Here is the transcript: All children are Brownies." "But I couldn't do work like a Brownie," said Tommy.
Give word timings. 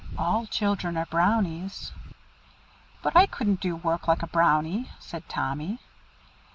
All 0.17 0.47
children 0.47 0.97
are 0.97 1.05
Brownies." 1.05 1.91
"But 3.03 3.15
I 3.15 3.27
couldn't 3.27 3.59
do 3.61 3.75
work 3.75 4.07
like 4.07 4.23
a 4.23 4.27
Brownie," 4.27 4.89
said 4.99 5.29
Tommy. 5.29 5.77